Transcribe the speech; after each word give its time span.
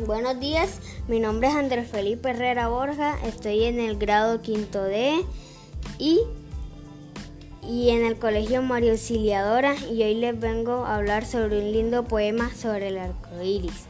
Buenos 0.00 0.40
días, 0.40 0.80
mi 1.06 1.20
nombre 1.20 1.46
es 1.46 1.54
Andrés 1.54 1.88
Felipe 1.88 2.30
Herrera 2.30 2.66
Borja, 2.66 3.16
estoy 3.24 3.62
en 3.62 3.78
el 3.78 3.96
grado 3.96 4.42
quinto 4.42 4.82
D 4.82 5.24
y, 6.00 6.18
y 7.62 7.90
en 7.90 8.04
el 8.04 8.18
colegio 8.18 8.60
María 8.60 8.90
Auxiliadora 8.90 9.76
y 9.88 10.02
hoy 10.02 10.16
les 10.16 10.38
vengo 10.38 10.84
a 10.84 10.96
hablar 10.96 11.24
sobre 11.24 11.60
un 11.60 11.70
lindo 11.70 12.02
poema 12.02 12.52
sobre 12.56 12.88
el 12.88 12.98
arco 12.98 13.40
iris. 13.40 13.84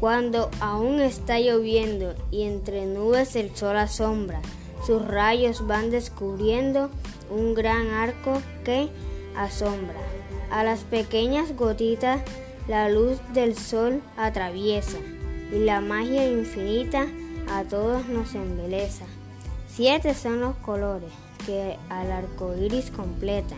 Cuando 0.00 0.50
aún 0.60 1.00
está 1.00 1.40
lloviendo 1.40 2.14
y 2.30 2.42
entre 2.42 2.84
nubes 2.84 3.34
el 3.34 3.56
sol 3.56 3.78
asombra, 3.78 4.42
sus 4.86 5.02
rayos 5.02 5.66
van 5.66 5.90
descubriendo 5.90 6.90
un 7.30 7.54
gran 7.54 7.88
arco 7.88 8.42
que 8.66 8.90
asombra. 9.34 9.96
A 10.50 10.62
las 10.62 10.80
pequeñas 10.80 11.56
gotitas 11.56 12.20
la 12.68 12.90
luz 12.90 13.16
del 13.32 13.56
sol 13.56 14.02
atraviesa 14.18 14.98
y 15.52 15.58
la 15.58 15.80
magia 15.80 16.28
infinita 16.30 17.06
a 17.50 17.64
todos 17.64 18.08
nos 18.08 18.34
embeleza. 18.34 19.04
Siete 19.66 20.14
son 20.14 20.40
los 20.40 20.56
colores 20.56 21.10
que 21.46 21.76
al 21.88 22.10
arco 22.10 22.54
iris 22.56 22.90
completa, 22.90 23.56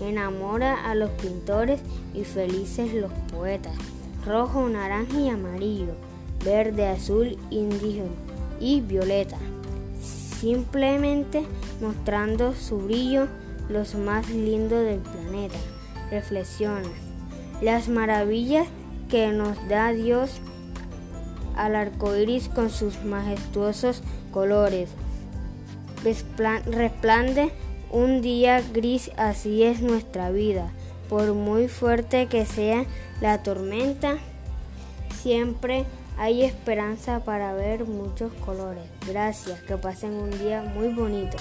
enamora 0.00 0.90
a 0.90 0.94
los 0.94 1.10
pintores 1.10 1.80
y 2.14 2.24
felices 2.24 2.94
los 2.94 3.12
poetas. 3.32 3.74
Rojo, 4.24 4.68
naranja 4.68 5.18
y 5.18 5.28
amarillo, 5.28 5.94
verde, 6.44 6.88
azul, 6.88 7.38
índigo 7.50 8.06
y 8.60 8.80
violeta. 8.80 9.38
Simplemente 10.00 11.44
mostrando 11.80 12.54
su 12.54 12.78
brillo, 12.78 13.26
los 13.68 13.94
más 13.94 14.28
lindos 14.30 14.84
del 14.84 15.00
planeta. 15.00 15.58
Reflexionas 16.10 17.06
las 17.60 17.88
maravillas 17.88 18.66
que 19.08 19.28
nos 19.28 19.56
da 19.68 19.92
Dios 19.92 20.40
al 21.56 21.74
arco 21.74 22.16
iris 22.16 22.48
con 22.48 22.70
sus 22.70 23.02
majestuosos 23.04 24.02
colores. 24.30 24.90
Resplande 26.04 27.50
un 27.90 28.22
día 28.22 28.62
gris, 28.72 29.10
así 29.16 29.62
es 29.62 29.80
nuestra 29.80 30.30
vida. 30.30 30.70
Por 31.08 31.34
muy 31.34 31.68
fuerte 31.68 32.26
que 32.26 32.46
sea 32.46 32.84
la 33.20 33.42
tormenta, 33.42 34.18
siempre 35.20 35.84
hay 36.18 36.42
esperanza 36.42 37.24
para 37.24 37.54
ver 37.54 37.84
muchos 37.84 38.32
colores. 38.44 38.84
Gracias, 39.06 39.60
que 39.62 39.76
pasen 39.76 40.12
un 40.12 40.30
día 40.38 40.62
muy 40.62 40.88
bonito. 40.88 41.36